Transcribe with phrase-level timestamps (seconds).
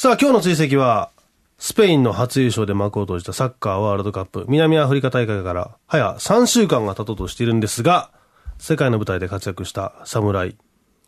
[0.00, 1.10] さあ、今日の追跡は、
[1.58, 8.12] スペインの初優勝で幕を閉じたサッカーワールドカップ、南アフリカ大会から早3週間が経とうとしているんですが、
[8.58, 10.56] 世界の舞台で活躍した侍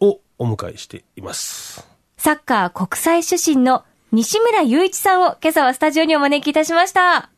[0.00, 1.86] をお迎えしています。
[2.16, 7.30] サッカー国際出身の西村雄一さんを今朝はスタジオにお招きいたしました。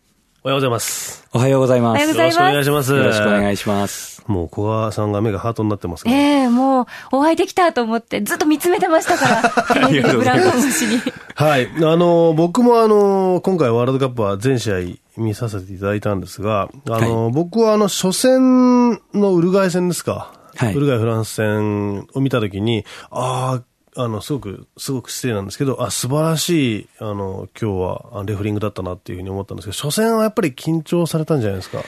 [0.44, 1.24] おはようございます。
[1.32, 1.90] おはようございます。
[1.90, 2.92] おはようございますよろしくお願いします。
[2.94, 4.24] よろしくお願いします。
[4.26, 11.00] もう小川さんが目がハートになってますけど、ええもう、お会いできたと思って、ずっと見つめてましたから、 テレビのブラウン越しに。
[11.36, 11.68] はい。
[11.76, 14.76] あの、僕もあの、今回ワールドカップは全試合
[15.16, 20.32] 見させていただいたんですが、あの、僕はあの、初戦のウルグアイ戦ですか。
[20.56, 23.62] はいウルグアイフランス戦を見たときに、ああ、
[23.94, 31.82] あの、すごく、すごく失礼なんですけど、あ、素晴らしい、あの、今日はあレフリングだったなっていうふうに思ったんですけど、初戦はやっぱり緊張されたんじゃないですか？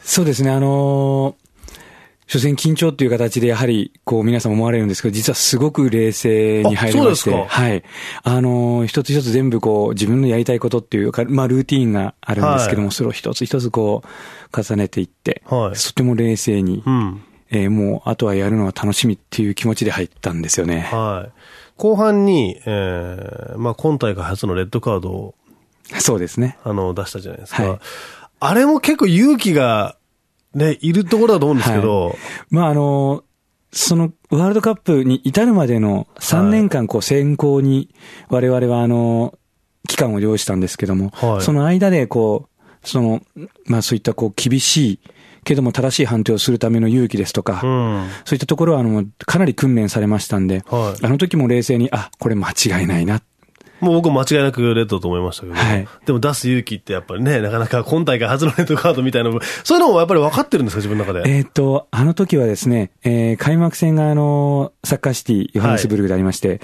[0.00, 1.46] そうですね、あのー
[2.28, 7.84] 初戦緊張っていう形でやはり、こう皆さん思われるんですけど、実はすごく冷静に入りまして、はい。
[8.24, 17.22] あのー一つ一つ全部こう自分のやりたいことっていうか、まあルーティーンがあるんですけども、はいそれを一つ一つこう重ねていって、はいとても冷静に、うん。
[17.62, 20.80] えーもうあとはやるのは楽しみっていう気持ちで入ったんですよね。
[20.80, 21.32] はい。
[21.76, 25.34] 後半に、えー、まあ今大会初のレッドカードを
[25.98, 26.58] そうですね。
[26.64, 27.62] あの、出したじゃないですか。
[27.62, 27.78] はい
[28.38, 29.96] あれも結構勇気が、
[30.54, 32.16] ね、いるところだと思うんですけど、
[32.50, 33.24] まああの、
[33.72, 37.94] そのワールドカップに至るまでの3年間こう選考に
[38.28, 39.38] 我々はあの、
[39.88, 43.22] 期間を要したんですけども、はいその間でこう、その、
[43.64, 45.00] まあそういったこう厳しい
[45.46, 48.08] けども正しい判定をするための勇気ですとか、うん。
[48.24, 53.22] そういったところはあの、かなり訓練されましたんで、はいあの時も冷静に、あ、これ間違いないな。
[53.80, 59.30] もう僕も間違いなくレッドと思いましたけど、はいでも出す勇気ってやっぱりね、なかなか今大会初のレッドカードみたいな
[59.64, 61.30] そういうのもやっぱり分かってるんですか、自分の中で？
[61.30, 66.60] えっ、と、あの時はですね、えー開幕戦があの、サッカーシティ、ヨハネスブルグでありまして、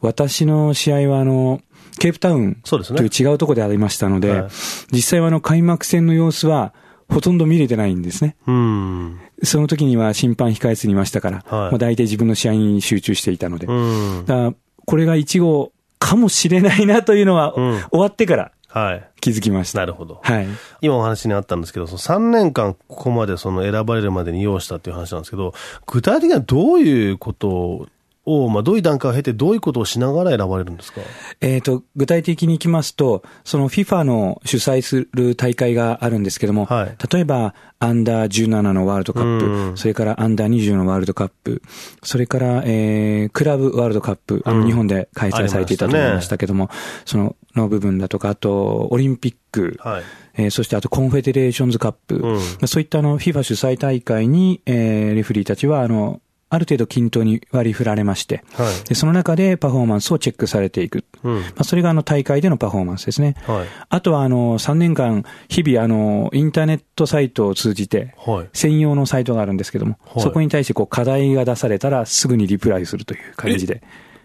[0.00, 1.60] 私の試合はあの、
[1.98, 4.50] ケープタウンという違うところでありましたので、はい
[4.90, 6.72] 実際はあの、開幕戦の様子は、
[7.14, 8.36] ほとんど見れてないんですね。
[8.46, 9.20] うん。
[9.42, 13.66] その時には審判控え室にいましたから、はいもう大体自分の試合に集中していたので。
[13.66, 14.24] うん。
[14.26, 19.08] だからこれが1号かもしれないなというのは、うん終わってからはい。
[19.20, 19.78] 気づきました。
[19.78, 20.20] なるほど。
[20.22, 20.46] はい。
[20.80, 25.54] 今お話にあったんですけど、その3年間ここまでその選ばれるまでに要したっていう話なんですけど、
[25.86, 27.88] 具体的にはどういうこと
[28.26, 31.00] を、まあどういう段階を経てどういうことをしながら選ばれるんですか？
[31.40, 36.96] えっ、と、具体的にいきますと、その FIFA の主催する大会があるんですけども、はい。
[37.12, 39.76] 例えば、アンダー17のワールドカップ、うん。
[39.76, 41.60] それからアンダー20のワールドカップ、
[42.02, 44.66] それから、えー、クラブワールドカップ、あの、うん。
[44.66, 46.70] 日本で開催されていたと思いましたけども、
[47.04, 50.02] その、の部分だとか、あと、オリンピック、はい。
[50.36, 52.22] えーそしてあとコンフェデレーションズカップ、うん。
[52.34, 56.20] まあそういったあの FIFA 主催大会に、えーレフェリーたちはあの、
[56.54, 58.88] ある程度均等に割り振られまして、はい。
[58.88, 61.04] でその中でパフォーマンスをチェックされていく。
[61.22, 61.40] うん。
[61.40, 63.36] まあ、それがあの大会でのパフォーマンスですね。
[63.46, 63.66] はい。
[63.88, 68.48] あとはあの3年間、日々あのインターネットサイトを通じて、はい。
[68.52, 73.82] 専用のサイトがあるんですけども、はいそこに対してこう課題が出されたらすぐにリプライするという感じで。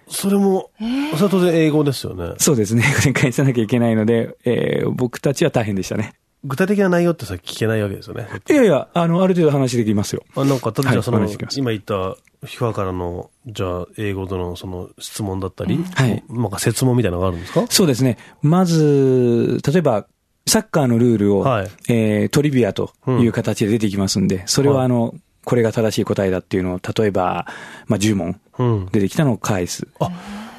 [0.07, 2.33] それも、それは当然英語ですよね。
[2.37, 2.83] そうですね。
[2.99, 6.13] これ返さなきゃいけないので、えー僕たちは大変でしたね。
[6.43, 8.27] 具体的な内容ってさ、聞けないわけですよね。
[8.49, 10.23] いやいや、あの、ある程度話できますよ。
[10.35, 17.65] あなんか、例えばその、はい今言った、FIFA からの、じゃあ、英語でのその質問だったり、はいなんか説問みたいなのがあるんですか？
[17.69, 18.17] そうですね。
[18.41, 20.05] まず、例えば、
[20.47, 25.13] サッカーのルールを、はいえートリビアという形で出てきますんで、それははいあの、
[25.43, 27.45] これが正しい答えだっていうのを、例えば、
[27.87, 28.85] まあ、10問うん。
[28.91, 29.87] 出てきたのを返す。
[29.99, 30.09] あ、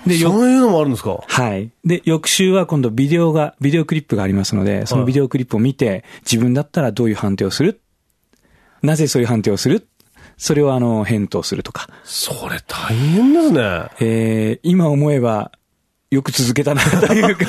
[0.06, 1.22] でよそういうのもあるんですか？
[1.27, 1.71] はい。
[1.84, 7.81] で、翌週は今度ビデオが、ビデオクリップがありますので、そのビデオクリップを見て、自分だったらどういう判定をする？
[8.83, 9.87] なぜそういう判定をする？
[10.39, 11.89] それをあの、返答するとか。
[12.05, 13.60] それ大変ですね。
[14.00, 15.53] えー、今思えば、
[16.10, 17.47] よく続けたな というか。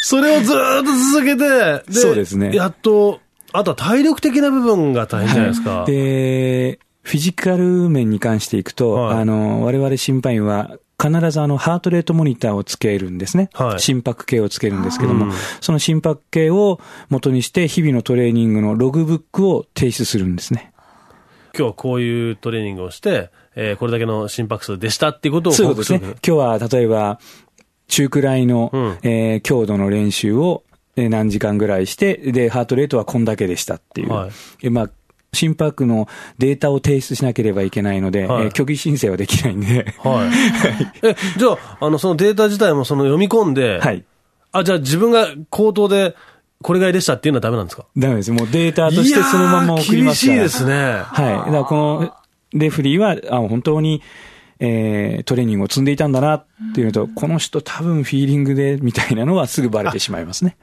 [0.00, 3.20] それをずーっと続けて、そうですねやっと、
[3.52, 5.84] あとは体力的な部分が大変じゃないですか。
[5.86, 10.72] で、フィジカル面に関していくと、はいあの、我々審判員は、
[11.02, 13.50] 必ずあの、ハートレートモニターをつけるんですね。
[13.52, 20.72] はい心拍計をつけるんですけども、うんその心拍計を元にして、日々のトレーニングのログブックを提出するんですね。
[21.56, 26.20] 今日はこういうトレーニングをして、えーこれだけの心拍数でしたっていうことをそういうことですね報告。
[26.26, 27.20] 今日は、例えば、
[27.88, 30.62] 中くらいの、うんえー強度の練習を、
[30.96, 34.12] えー何時間ぐらいして、で、ハートレートはこんだけでしたっていう。
[34.12, 34.30] はい
[34.62, 34.90] えまあ
[35.34, 36.08] 心拍の
[36.38, 39.94] データを提出しなければいけないので、はいえー虚偽申請はできないんで。
[39.98, 40.30] は
[41.02, 41.04] い。
[41.06, 41.48] え、じゃ
[41.80, 44.04] あ、あの、そのデータ自体もその読み込んで、はい。
[44.52, 46.14] あ、じゃあ自分が口頭で、
[46.62, 47.84] これぐらいでしたっていうのはダメなんですか？
[47.96, 48.32] ダメです。
[48.32, 50.72] もうデータとしてそのまま送りますしいですね。
[50.74, 51.50] はい。
[51.50, 52.14] だからこの
[52.54, 54.00] レフリーは、あ本当に、
[54.60, 60.56] えートレーニングを積んでいたんだなっていうのと、この人多分フィーリングでみたいなのはすぐバレてしまいますね。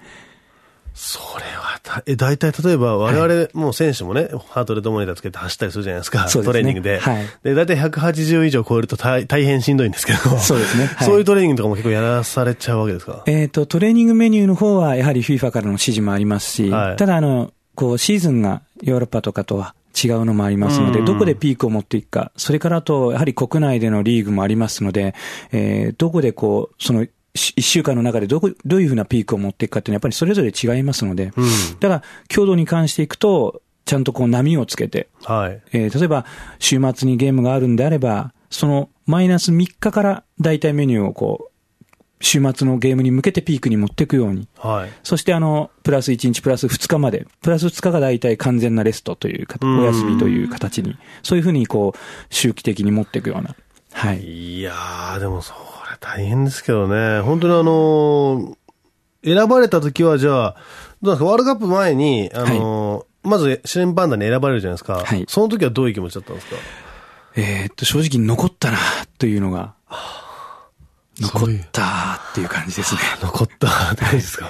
[0.94, 1.61] それはた、
[2.06, 6.28] え、大体例えば我々、もう選手もね、ハートレートモニターつけて走ったりするじゃないですか。
[6.28, 7.00] すねトレーニングで。
[7.00, 10.20] はいで、大体180以上超えると大大変しんどいんですけど。
[10.38, 13.24] そうですねはいそういうトレーニングとかも結構やらされちゃうわけですか？
[13.26, 25.16] えっ、と、トレーニングメニューの方はやはり FIFA からの指示もありますし、はいただあの、こう、シーズンがヨーロッパとかとは違うのもありますので、うんどこでピークを持っていくか、それからあと、やはり国内でのリーグもありますので、
[25.52, 31.46] えーどこでこう、その、し一週間の中でどこ、どういうふうなピークを持っていくかっていうのはやっぱりそれぞれ違いますので、うん。
[31.80, 35.62] ただ、強度に関していくと、ちゃんとこう波をつけて、はい。
[35.74, 36.26] えー例えば、
[36.60, 41.52] 週末にゲームがあるんであれば、そのマイナス3日から大体メニューをこう、
[42.24, 44.48] 週末のゲームに向けてピークに持っていくように。
[44.60, 44.90] はい。
[45.04, 53.56] そしてあの、プラス1日、プラス2日まで、プラス2日が大体完全なレストというか、うんお休みという形に、そういうふうにこう、周期的に持っていくような。
[53.94, 54.24] はい。
[54.24, 55.58] いやー、でもそれ
[56.02, 57.22] 大変ですけどね。
[57.22, 58.56] 本当にあのー
[59.24, 60.56] 選ばれた時はじゃあ、
[61.04, 61.26] どうなんですか？
[61.26, 65.04] ワールドカップ前に、あのーまず試練パンダに選ばれるじゃないですか。
[65.06, 65.26] はい。
[65.28, 66.56] その時はどういう気持ちだったんですか？
[67.36, 68.78] えーっと、正直残ったな、
[69.20, 69.76] というのが、
[71.20, 71.84] 残った
[72.32, 73.02] っていう感じですね。
[73.22, 74.50] 残ったって感じですか？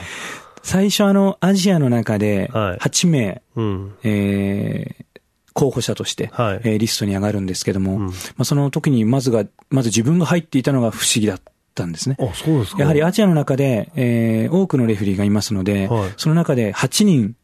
[0.63, 2.77] 最初あの、アジアの中で、はい。
[2.77, 3.95] 8名、うん。
[4.03, 5.05] えー
[5.53, 11.41] 候補者として、はいえーリストに上がるんですけども、うんまあ、その時にまずが、まず自分が入っていたのが不思議だっ
[11.75, 12.17] たんですね。
[12.19, 17.35] あ、そうですかやはりアジアの中で、えー多くのレフェリーがいますので、はいその中で8人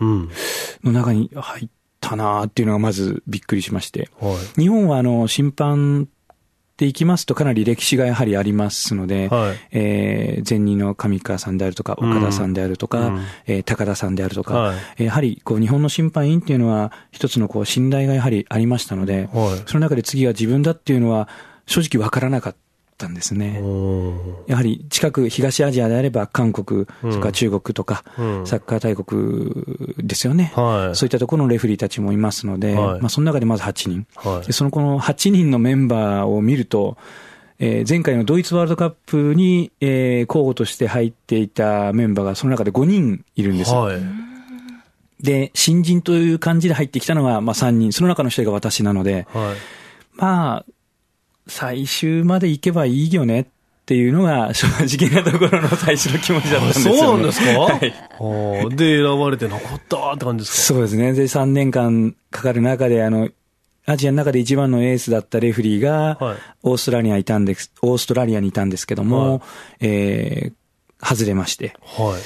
[0.00, 0.30] うん。
[0.84, 1.68] の中に入っ
[2.00, 4.10] たなーっていうのがまずびっくりしまして。
[4.20, 4.60] はい。
[4.60, 6.08] 日本はあの、審判
[6.76, 9.56] で行きますとかなり歴史がやはりありますので、はい。
[9.72, 13.20] えー前任の上川さんであるとか、岡田さんであるとか、うん。
[13.46, 14.76] えー高田さんであるとか、はい。
[14.98, 19.62] えーやはりこう日本の審判員っていうのは一つのこう信頼がやはりありましたので、はい。
[19.66, 21.28] その中で次は自分だっていうのは
[21.66, 22.58] 正直わからなかった
[23.06, 23.60] んですね。
[23.62, 24.18] うん。
[24.46, 30.52] やはり近く東アジアであれば韓国、それから中国とか、うんサッカー大国ですよね。
[30.56, 30.96] はい。
[30.96, 34.06] そういったところのレフェリーたちもいますので、はいまあその中でまず8人。
[34.14, 36.96] はいでそのこの8人のメンバーを見ると、
[37.58, 43.80] えー前回のドイツワールドカップに、えー候補として入っていたメンバーがその中で5人いるんですよ。
[43.82, 43.98] はい。
[45.20, 47.92] で、新人という感じで入ってきたのが、まあ3人。
[47.92, 49.56] その中の一人が私なので、はい。
[50.16, 50.64] まあ、
[51.46, 53.46] 最終まで行けばいいよねっ
[53.86, 57.00] ていうのが正直なところの最初の気持ちだったんですよ、ね。
[57.00, 57.60] そうなんですか？
[57.60, 57.94] はい。
[58.18, 60.74] はあで、選ばれて残ったって感じですか？
[60.74, 61.12] そうですね。
[61.12, 63.28] で、3年間かかる中で、あの、
[63.86, 69.40] アジアの中で一番のエースだったレフェリーが、はいオーストラリアにいたんです、オーストラリアにいたんですけども、はい
[69.82, 71.76] えー、外れまして。
[71.82, 72.22] はい。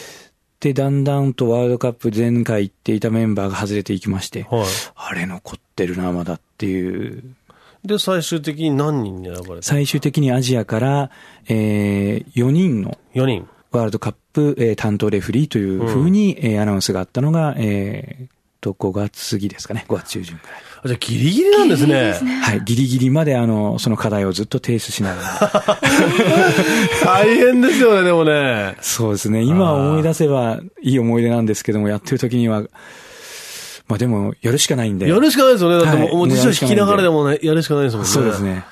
[0.61, 4.67] で、だんだんとワールドカップ前回行っていたメンバーが外れていきまして、はい。
[4.95, 7.23] あれ残ってるな、まだっていう。
[7.85, 11.11] で、最終的に何人に選ばれた最終的にアジアから、
[11.49, 13.49] えー、4人の ?4 人。
[13.73, 19.85] ワールドカップ、えー担当レフェリーというふうに、えーアナウンスがあったのが、えー、と、5月過ぎですかね。
[19.89, 20.63] 5月中旬くらい。
[20.83, 22.13] あじゃあギリギリなんですね。
[22.43, 22.63] はい。
[22.65, 25.81] ギリギリまで、あの、その課題をずっと提出しながら。
[27.05, 28.77] 大変ですよね、でもね。
[28.81, 29.43] そうですね。
[29.43, 32.63] 今思い出せばいい思い出なんですけども、やってる時には、
[33.91, 35.09] まあでも、やるしかないんで。
[35.09, 35.85] やるしかないですよね。
[35.85, 38.09] だってもう、辞書引きながらでもね、やるしかないですもんね。
[38.09, 38.65] そうですね。